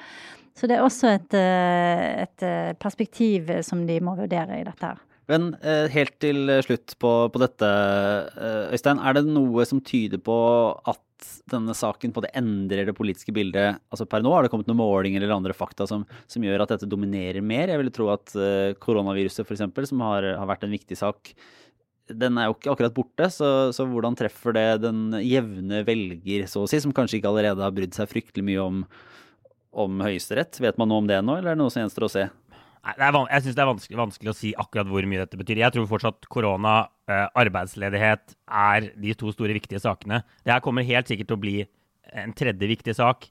[0.59, 4.91] Så det er også et, uh, et eh, perspektiv som de må vurdere i dette
[4.91, 4.99] her.
[5.31, 5.53] Men
[5.95, 7.67] helt til slutt på, på dette,
[8.75, 8.99] Øystein.
[8.99, 10.35] Er det noe som tyder på
[10.91, 10.99] at
[11.51, 13.81] denne saken på det endrer det politiske bildet?
[13.93, 16.75] Altså Per nå har det kommet noen målinger eller andre fakta som, som gjør at
[16.75, 17.73] dette dominerer mer.
[17.73, 21.33] Jeg ville tro at uh, koronaviruset f.eks., som har, har vært en viktig sak,
[22.11, 23.31] den er jo ikke akkurat borte.
[23.33, 27.65] Så, så hvordan treffer det den jevne velger, så å si, som kanskje ikke allerede
[27.65, 28.85] har brydd seg fryktelig mye om,
[29.87, 30.61] om Høyesterett?
[30.63, 32.29] Vet man noe om det nå, eller er det noe som gjenstår å se?
[32.81, 35.61] Nei, jeg syns det er vanskelig, vanskelig å si akkurat hvor mye dette betyr.
[35.61, 40.23] Jeg tror fortsatt korona, arbeidsledighet, er de to store viktige sakene.
[40.45, 41.59] Det her kommer helt sikkert til å bli
[42.17, 43.29] en tredje viktig sak.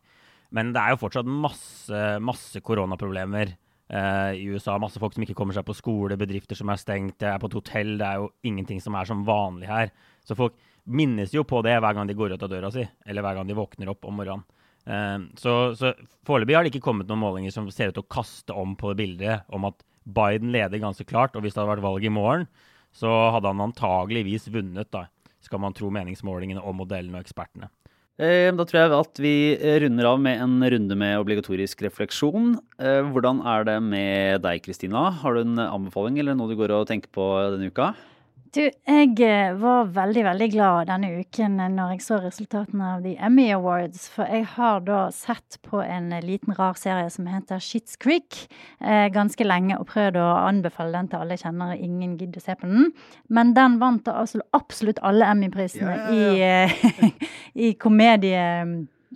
[0.56, 4.78] Men det er jo fortsatt masse, masse koronaproblemer eh, i USA.
[4.82, 7.52] Masse folk som ikke kommer seg på skole, bedrifter som er stengt, det er på
[7.52, 7.98] et hotell.
[8.00, 9.94] Det er jo ingenting som er som vanlig her.
[10.26, 10.58] Så folk
[10.89, 13.50] minnes jo på det hver gang de går ut av døra si, eller hver gang
[13.50, 14.48] de våkner opp om morgenen.
[14.89, 15.94] Eh, så så
[16.26, 18.94] foreløpig har det ikke kommet noen målinger som ser ut til å kaste om på
[18.94, 22.10] det bildet om at Biden leder ganske klart, og hvis det hadde vært valg i
[22.10, 22.48] morgen,
[22.95, 25.08] så hadde han antageligvis vunnet, da,
[25.43, 27.69] skal man tro meningsmålingene og modellene og ekspertene.
[28.19, 32.58] Eh, Da tror jeg at vi eh, runder av med en runde med obligatorisk refleksjon.
[32.78, 35.10] Eh, Hvordan er det med deg, Kristina?
[35.21, 37.93] Har du en anbefaling eller noe du går og tenker på denne uka?
[38.50, 43.12] Du, jeg eh, var veldig, veldig glad denne uken når jeg så resultatene av The
[43.28, 44.08] Emmy Awards.
[44.10, 48.40] For jeg har da sett på en liten, rar serie som heter Shits Creek
[48.82, 51.76] eh, ganske lenge, og prøvd å anbefale den til alle jeg kjenner.
[51.78, 52.90] Ingen gidder å se på den.
[53.30, 57.30] Men den vant da altså absolutt alle Emmy-prisene Ja, ja, i, eh,
[57.70, 58.48] i, komedie,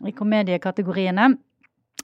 [0.05, 1.31] i komediekategoriene.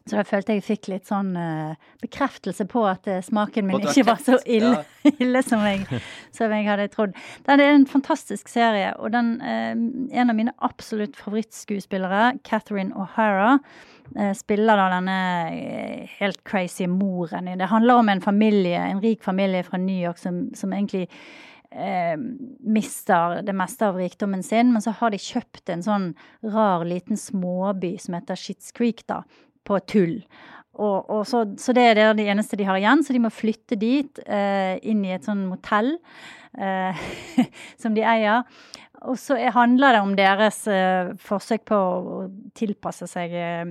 [0.09, 4.07] Så da følte jeg fikk litt sånn uh, bekreftelse på at uh, smaken min ikke
[4.07, 5.11] var så ille, ja.
[5.23, 6.01] ille som, jeg,
[6.35, 7.13] som jeg hadde trodd.
[7.45, 13.59] Den er en fantastisk serie, og den, uh, en av mine absolutt favorittskuespillere, Catherine O'Hara,
[14.33, 15.15] spiller da denne
[16.15, 20.17] helt crazy moren i Det handler om en familie, en rik familie fra New York
[20.17, 21.03] som, som egentlig
[21.71, 22.17] eh,
[22.59, 26.07] mister det meste av rikdommen sin, men så har de kjøpt en sånn
[26.41, 29.21] rar liten småby som heter Shits Creek, da,
[29.69, 30.17] på tull.
[30.79, 33.77] Og, og så, så det er det eneste de har igjen, så de må flytte
[33.79, 35.97] dit, eh, inn i et sånn motell
[36.55, 37.01] eh,
[37.81, 38.45] som de eier.
[39.07, 42.15] Og så er- handler det om deres eh, forsøk på å
[42.57, 43.61] tilpasse seg eh,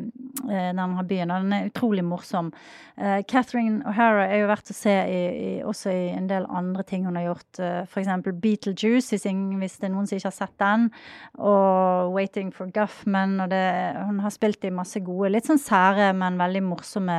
[0.49, 1.29] eh, denne byen.
[1.29, 2.49] Den er utrolig morsom.
[2.97, 6.83] Eh, Catherine O'Hara er jo verdt å se i, i, også i en del andre
[6.89, 7.61] ting hun har gjort.
[7.61, 8.09] Uh, F.eks.
[8.41, 10.89] Beetlejuice, hvis, det er noen som ikke har sett den.
[11.37, 13.37] Og Waiting for Guffman.
[13.45, 13.63] Og det,
[14.09, 17.19] hun har spilt i masse gode, litt sånn sære, men veldig morsomme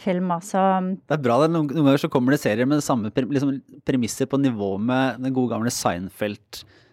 [0.00, 0.44] filmer.
[0.44, 0.60] Så
[1.08, 1.50] Det er bra det.
[1.54, 3.56] Noen, noen ganger så kommer det serier med det samme liksom,
[3.88, 5.72] premisser på nivå med den gode gamle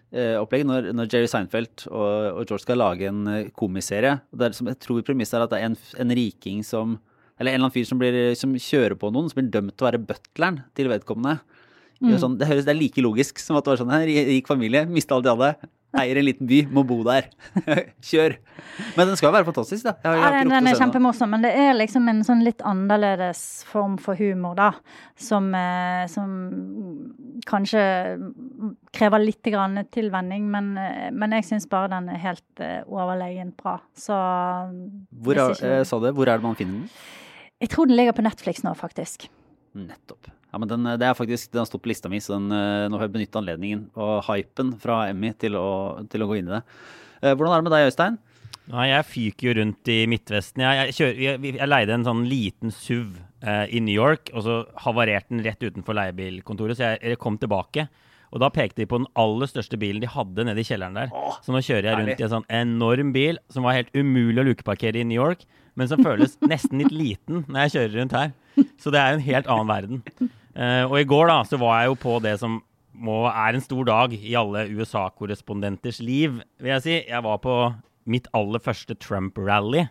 [0.08, 0.66] Seinfeld-opplegget.
[0.66, 4.20] når, når Jerry Seinfeld og, og George skal lage en eh, komiserie.
[4.32, 6.98] Der, er, som jeg tror premisset er at det er en, en riking som
[7.38, 9.84] Eller en eller annen fyr som, blir, som kjører på noen, som blir dømt til
[9.84, 11.38] å være butleren til vedkommende.
[12.00, 14.06] Det, er sånn, det høres det er like logisk som at det var sånn her,
[14.06, 15.68] rik familie, mista alt de hadde.
[15.96, 17.30] Eier en liten by, må bo der.
[18.04, 18.34] Kjør!
[18.98, 19.94] Men den skal jo være fantastisk, da.
[20.04, 23.94] Jeg Ja, den, den er kjempemorsom, men det er liksom en sånn litt annerledes form
[24.02, 24.66] for humor, da.
[25.16, 26.34] Som, eh, som
[27.48, 27.80] kanskje
[28.92, 33.56] krever litt grann tilvenning, men, eh, men jeg syns bare den er helt eh, overlegent
[33.56, 33.78] bra.
[33.96, 36.90] Så Hvor er, ikke- sa du, hvor er det man finner den?
[37.64, 39.30] Jeg tror den ligger på Netflix nå, faktisk.
[39.74, 40.28] Nettopp.
[40.48, 42.86] Ja, men den, det er faktisk, den har stått på lista mi, så den, eh,
[42.88, 45.68] nå har jeg benyttet anledningen og hypen fra Emmy til å,
[46.08, 46.62] til å gå inn i det.
[47.20, 48.18] Eh, Hvordan er det med deg, Øystein?
[48.68, 50.64] Nei, jeg fyker jo rundt i Midtvesten.
[50.64, 54.44] Jeg, jeg, kjører, jeg, jeg leide en sånn liten SUV eh, i New York, og
[54.44, 57.86] så havarerte den rett utenfor leiebilkontoret, så jeg, kom tilbake.
[58.28, 61.12] Og da pekte de på den aller største bilen de hadde nede i kjelleren der.
[61.44, 62.20] så nå kjører jeg rundt herlig.
[62.20, 65.46] i en sånn enorm bil som var helt umulig å lukeparkere i New York,
[65.78, 68.32] men som føles nesten litt liten når jeg kjører rundt her.
[68.80, 70.30] Så det er en helt annen verden.
[70.58, 72.58] Uh, og i går da, så var jeg jo på det som
[72.98, 76.96] må, er en stor dag i alle USA-korrespondenters liv, vil jeg si.
[77.06, 77.60] Jeg var på
[78.10, 79.86] mitt aller første Trump-rally.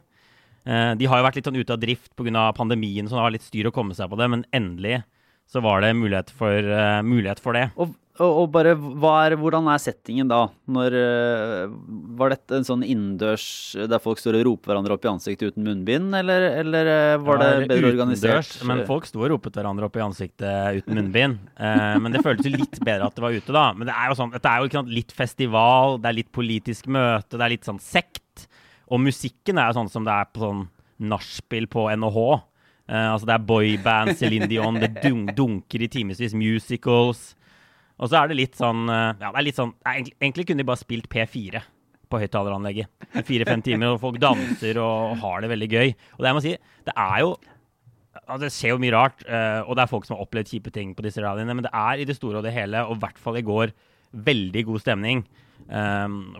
[0.67, 2.49] Uh, de har jo vært litt sånn ute av drift pga.
[2.57, 4.27] pandemien, så det var litt styr å komme seg på det.
[4.33, 4.99] Men endelig
[5.47, 7.69] så var det mulighet for, uh, mulighet for det.
[7.79, 10.41] Og, og, og bare, er, hvordan er settingen da?
[10.73, 11.75] Når, uh,
[12.19, 13.45] var dette en sånn innendørs
[13.87, 17.39] der folk står og roper hverandre opp i ansiktet uten munnbind, eller, eller eh, var
[17.43, 18.49] det bedre organisert?
[18.49, 21.39] utendørs, Men folk sto og ropet hverandre opp i ansiktet uten munnbind.
[21.61, 23.67] uh, men det føltes jo litt bedre at det var ute, da.
[23.77, 26.33] Men det er jo sånn, dette er jo ikke sant, litt festival, det er litt
[26.35, 28.49] politisk møte, det er litt sånn sekt.
[28.91, 30.67] Og musikken er jo sånn som det er på sånn
[31.07, 32.27] nachspiel på NHH.
[32.87, 37.33] Eh, altså det er boyband, Céline Dion, det dun dunker i timevis, musicals.
[37.97, 40.61] Og så er det litt sånn eh, Ja, det er litt sånn Egentlig, egentlig kunne
[40.61, 41.63] de bare spilt P4
[42.07, 42.87] på høyttaleranlegget.
[43.27, 45.89] Fire-fem timer, og folk danser og har det veldig gøy.
[46.15, 46.53] Og det jeg må si,
[46.87, 47.33] det er jo
[48.23, 50.71] altså Det skjer jo mye rart, eh, og det er folk som har opplevd kjipe
[50.73, 53.01] ting på disse rallyene, men det er i det store og det hele, og i
[53.03, 53.75] hvert fall i går,
[54.25, 55.21] veldig god stemning.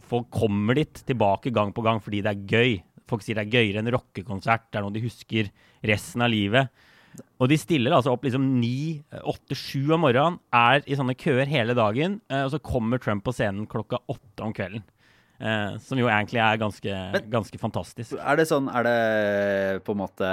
[0.07, 2.77] Folk kommer dit tilbake gang på gang fordi det er gøy.
[3.07, 4.67] Folk sier det er gøyere enn rockekonsert.
[4.69, 5.49] Det er noe de husker
[5.87, 6.71] resten av livet.
[7.41, 11.49] Og de stiller altså opp liksom ni, åtte, sju om morgenen, er i sånne køer
[11.49, 14.85] hele dagen, eh, og så kommer Trump på scenen klokka åtte om kvelden.
[15.37, 16.93] Eh, som jo egentlig er ganske,
[17.29, 18.15] ganske fantastisk.
[18.17, 20.29] Er det sånn, er det på en måte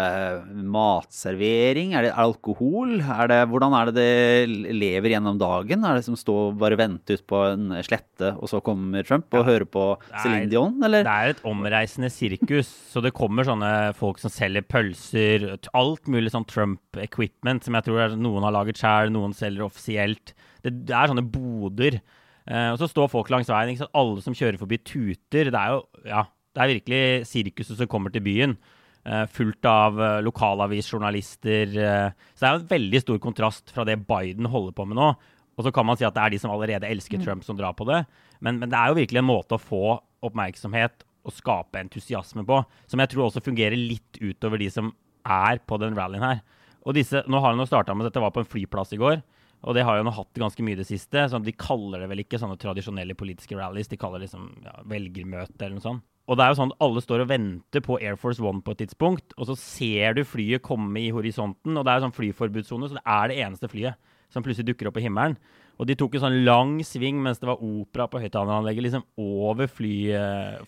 [0.74, 1.92] matservering?
[1.92, 2.96] Er det alkohol?
[3.02, 5.84] Er det, hvordan er det det lever gjennom dagen?
[5.84, 9.28] Er det som står og bare venter ut på en slette, og så kommer Trump
[9.36, 9.84] og hører på
[10.22, 11.04] Céline Dion, eller?
[11.04, 16.32] Det er et omreisende sirkus, så det kommer sånne folk som selger pølser, alt mulig
[16.32, 20.32] sånn Trump-equipment, som jeg tror noen har laget sjøl, noen selger offisielt.
[20.64, 22.00] Det, det er sånne boder.
[22.44, 23.84] Eh, og så står folk langs veien.
[23.96, 25.50] Alle som kjører forbi, tuter.
[25.50, 28.56] Det er jo ja, det er virkelig sirkuset som kommer til byen.
[29.04, 31.74] eh, fullt av uh, lokalavisjournalister.
[31.76, 32.12] eh.
[32.34, 35.14] så det er jo en veldig stor kontrast fra det Biden holder på med nå.
[35.54, 37.76] Og så kan man si at det er de som allerede elsker Trump, som drar
[37.76, 38.06] på det.
[38.40, 42.58] Men, men det er jo virkelig en måte å få oppmerksomhet og skape entusiasme på.
[42.90, 44.90] Som jeg tror også fungerer litt utover de som
[45.22, 46.42] er på den rallyen her.
[46.84, 49.22] Og disse, nå har hun starta med at dette var på en flyplass i går.
[49.64, 51.24] Og det har jo nå hatt ganske mye i det siste.
[51.30, 54.74] sånn De kaller det vel ikke sånne tradisjonelle politiske rallies, de kaller det liksom ja,
[54.90, 56.04] velgermøte eller noe sånt.
[56.24, 58.72] Og det er jo sånn at alle står og venter på Air Force One på
[58.72, 62.88] et tidspunkt, og så ser du flyet komme i horisonten, og det er sånn flyforbudssone,
[62.88, 64.00] så det er det eneste flyet
[64.32, 65.36] som plutselig dukker opp i himmelen.
[65.76, 69.68] Og de tok en sånn lang sving mens det var opera på høyttaleranlegget, liksom over
[69.68, 69.94] fly,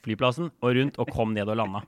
[0.04, 1.86] flyplassen og rundt, og kom ned og landa.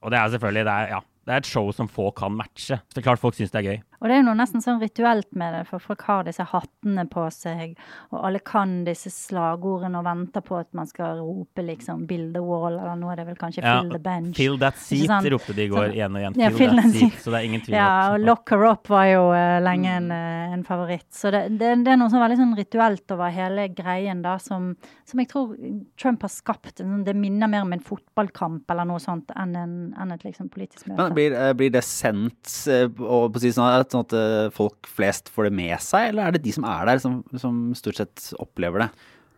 [0.00, 2.80] Og det er selvfølgelig det er, ja, det er et show som få kan matche.
[2.80, 3.80] Så det er klart folk syns det er gøy.
[4.00, 7.04] Og det er jo noe nesten sånn rituelt med det, for folk har disse hattene
[7.10, 7.74] på seg,
[8.10, 12.40] og alle kan disse slagordene og venter på at man skal rope liksom 'build the
[12.40, 14.36] wall', eller nå er det vel kanskje Ja, 'fill the bench'.
[14.36, 16.38] Fill that seat ropte de i går igjen og igjen.
[16.40, 17.12] Ja, Fill that seat.
[17.20, 20.10] Så det er ingen tvil Ja, og 'Lock her up' var jo uh, lenge en,
[20.10, 21.10] uh, en favoritt.
[21.12, 24.76] Så det, det, det er noe sånn veldig sånn rituelt over hele greien da, som,
[25.04, 25.54] som jeg tror
[26.00, 26.78] Trump har skapt.
[26.80, 30.48] Sånn- Det minner mer om en fotballkamp eller noe sånt enn, en, enn et liksom
[30.48, 30.96] politisk møte.
[30.96, 32.66] Men blir, eh, blir det sendt
[33.00, 36.10] og på å si sånn at, sånn at eh, folk flest får det med seg,
[36.12, 38.90] eller er det de som er der, som, som stort sett opplever det?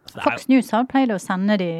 [0.06, 1.70] Så det er jo- Fox News har pleid å sende de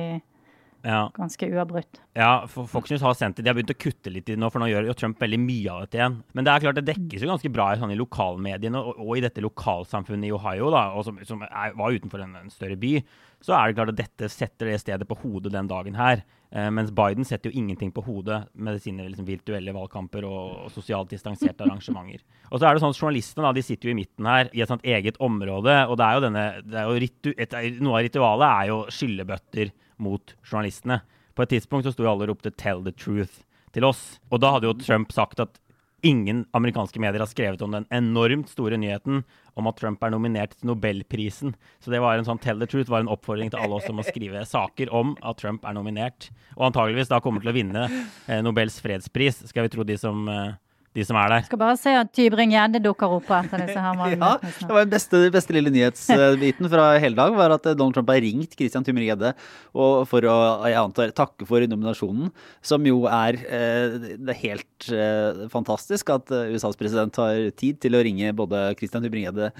[0.83, 1.11] ja.
[1.15, 2.01] ganske uavbrutt.
[2.19, 3.45] Ja, for Fox News har sendt det.
[3.47, 5.39] De har begynt å kutte litt i det nå, for nå gjør jo Trump veldig
[5.43, 6.17] mye av dette igjen.
[6.35, 9.13] Men det er klart det dekkes jo ganske bra i, sånn, i lokalmediene og, og
[9.19, 12.79] i dette lokalsamfunnet i Ohio, da, og som, som er, var utenfor en, en større
[12.81, 12.97] by.
[13.43, 16.23] Så er det klart at dette setter det stedet på hodet den dagen her.
[16.53, 20.75] Eh, mens Biden setter jo ingenting på hodet med sine liksom, virtuelle valgkamper og, og
[20.75, 22.23] sosialt distanserte arrangementer.
[22.51, 24.63] Og så er det sånn at Journalistene da, de sitter jo i midten her i
[24.63, 25.79] et sånt eget område.
[25.89, 28.83] og det er jo denne, det er jo ritu, et, Noe av ritualet er jo
[28.95, 31.01] skyllebøtter mot journalistene.
[31.33, 34.21] På et tidspunkt så sto alle og ropte 'tell the truth' til oss.
[34.31, 35.59] Og da hadde jo Trump sagt at
[36.03, 39.23] ingen amerikanske medier har skrevet om den enormt store nyheten
[39.59, 41.55] om at Trump er nominert til Nobelprisen.
[41.83, 44.01] Så det var en sånn tell the truth, var en oppfordring til alle oss om
[44.03, 46.31] å skrive saker om at Trump er nominert.
[46.57, 50.27] Og antageligvis da kommer til å vinne eh, Nobels fredspris, skal vi tro de som,
[50.33, 50.59] eh,
[50.93, 51.45] de som er der.
[51.47, 55.21] Skal bare se at Tybring-Gjedde dukker opp etter disse her Ja, det var den beste,
[55.33, 59.33] beste lille nyhetsbiten fra hele dag, var at Donald Trump har ringt Christian Tybring-Gjedde
[59.73, 60.37] for å
[60.69, 62.33] jeg antar, takke for nominasjonen,
[62.65, 67.81] som jo er, eh, det er helt eh, fantastisk at eh, USAs president har tid
[67.83, 69.53] til å ringe både Christian Tybring-Gjedde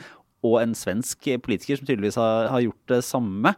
[0.43, 3.55] og en svensk politiker som tydeligvis har, har gjort det samme.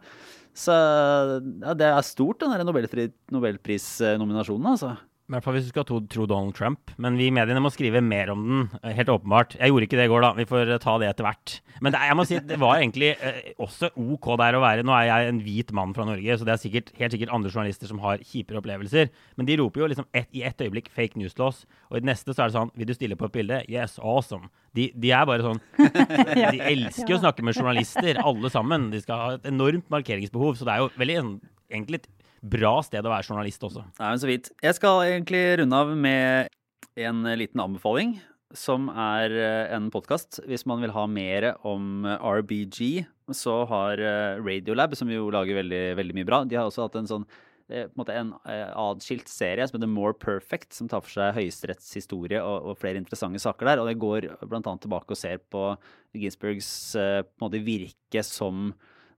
[0.55, 4.93] Så ja, det er stort, den der Nobelfri- Nobelprisnominasjonen, altså.
[5.25, 6.91] I hvert fall hvis du skal tro, tro Donald Trump.
[7.01, 9.55] Men vi i mediene må skrive mer om den, eh, helt åpenbart.
[9.57, 10.29] Jeg gjorde ikke det i går, da.
[10.37, 11.53] Vi får eh, ta det etter hvert.
[11.81, 14.83] Men det, jeg må si, det var egentlig eh, også OK der å være.
[14.85, 17.49] Nå er jeg en hvit mann fra Norge, så det er sikkert, helt sikkert andre
[17.49, 19.09] journalister som har kjipere opplevelser.
[19.41, 22.03] Men de roper jo liksom et, i ett øyeblikk fake news til oss, og i
[22.05, 23.63] det neste så er det sånn Vil du stille på et bilde?
[23.65, 24.51] Yes, awesome.
[24.77, 25.57] De, de er bare sånn
[26.53, 28.91] De elsker å snakke med journalister, alle sammen.
[28.93, 31.35] De skal ha et enormt markeringsbehov, så det er jo veldig en-
[31.73, 32.07] egentlig et
[32.45, 33.83] bra sted å være journalist også.
[33.99, 34.51] Nei, men så vidt.
[34.63, 36.53] Jeg skal egentlig runde av med
[36.95, 38.17] en liten anbefaling,
[38.55, 40.39] som er eh, en podkast.
[40.47, 43.05] Hvis man vil ha mer om eh, RBG,
[43.35, 47.01] så har eh, Radiolab, som jo lager veldig, veldig mye bra, de har også hatt
[47.01, 47.27] en sånn
[47.65, 51.87] på en måte en adskilt serie som heter More Perfect, som tar for seg Høyesteretts
[51.97, 53.81] historie og, og flere interessante saker der.
[53.81, 54.61] Og det går bl.a.
[54.61, 55.71] tilbake og ser på
[56.13, 58.69] Ginsburgs eh, på en måte virke som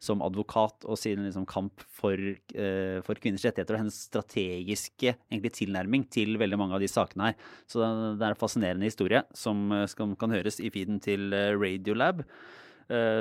[0.03, 5.55] som advokat og sin liksom, kamp for, uh, for kvinners rettigheter og hennes strategiske egentlig,
[5.57, 7.41] tilnærming til veldig mange av de sakene her.
[7.69, 11.33] Så det, det er en fascinerende historie som eh, skal, kan høres i feeden til
[11.35, 12.23] eh, Radiolab.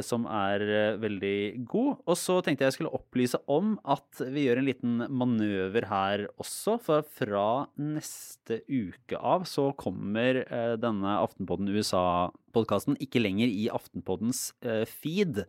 [0.06, 0.62] som er
[1.02, 1.96] veldig god.
[2.06, 6.22] Og så tenkte jeg jeg skulle opplyse om at vi gjør en liten manøver her
[6.38, 6.76] også.
[6.78, 10.44] For fra neste uke av så kommer
[10.78, 14.52] denne Aftenpodden USA-podkasten ikke lenger i Aftenpoddens
[15.00, 15.42] feed.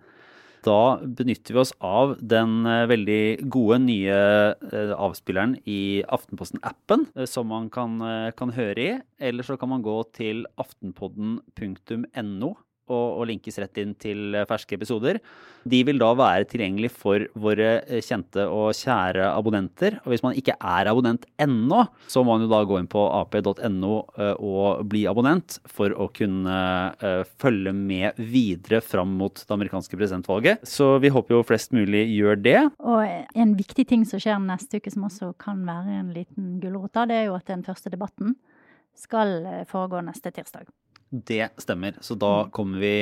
[0.67, 4.17] Da benytter vi oss av den eh, veldig gode nye
[4.51, 8.01] eh, avspilleren i Aftenposten-appen, eh, som man kan,
[8.37, 8.89] kan høre i.
[9.19, 12.55] Eller så kan man gå til aftenpodden.no
[12.93, 15.19] og, linkes rett inn til eh, ferske episoder.
[15.67, 19.99] De vil da være tilgjengelig for våre eh, kjente og kjære abonnenter.
[20.05, 23.03] Og hvis man ikke er abonnent ennå, så må man jo da gå inn på
[23.19, 26.57] ap.no eh, og bli abonnent for å kunne
[27.41, 30.63] følge med videre fram mot det amerikanske presidentvalget.
[30.67, 32.59] Så vi håper jo flest mulig gjør det.
[32.79, 36.95] Og en viktig ting som skjer neste uke, som også kan være en liten gulrot,
[37.07, 38.35] det er jo at den første debatten
[38.97, 40.69] skal foregå neste tirsdag.
[41.09, 41.95] Det stemmer.
[42.01, 42.95] Så da kommer vi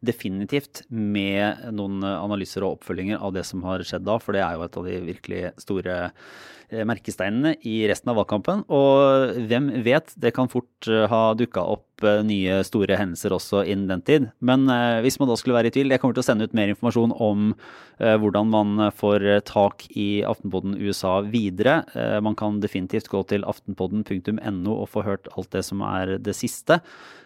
[0.00, 4.56] definitivt med noen analyser og oppfølginger av det som har skjedd da, for det er
[4.56, 8.64] jo et av de virkelig store eh, merkesteinene i resten av valgkampen.
[8.72, 13.66] Og hvem vet, det kan fort eh, ha dukka opp eh, nye store hendelser også
[13.66, 14.30] innen den tid.
[14.40, 14.64] Men
[15.04, 17.16] hvis man da skulle være i tvil, jeg kommer til å sende ut mer informasjon
[17.20, 17.52] om
[18.00, 21.82] hvordan man får tak i Aftenpodden USA videre.
[22.24, 26.78] Man kan definitivt gå til aftenpodden.no og få hørt alt det som er det siste.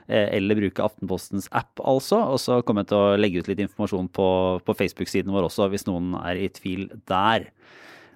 [0.05, 2.19] Eh, eller bruke Aftenpostens app, altså.
[2.35, 4.29] Og så kommer jeg til å legge ut litt informasjon på,
[4.61, 7.49] på Facebook-siden vår også, hvis noen er i tvil der.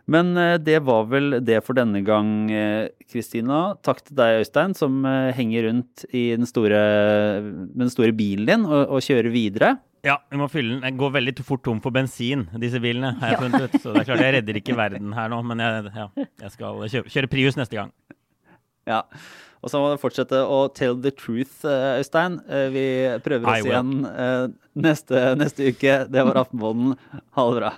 [0.08, 3.78] Men eh, det var vel det for denne gang, eh, Kristina.
[3.84, 5.00] Takk til deg, Øystein, som
[5.36, 6.82] henger rundt i den store,
[7.40, 9.76] med den store bilen din og, og kjører videre.
[10.06, 10.84] Ja, vi må fylle den.
[10.84, 13.80] Jeg går veldig fort tom for bensin, disse bilene, har jeg funnet ut.
[13.80, 16.06] Så det er klart jeg redder ikke verden her nå, men jeg, ja,
[16.44, 17.96] jeg skal kjøre, kjøre Prius neste gang.
[18.88, 19.02] Ja.
[19.62, 22.38] Og så må du fortsette å tell the truth, eh, Øystein.
[22.46, 22.86] Eh, vi
[23.24, 24.46] prøver oss igjen eh,
[24.78, 26.00] neste, neste uke.
[26.10, 26.94] Det var Aftenbonden.
[27.34, 27.72] Ha det bra.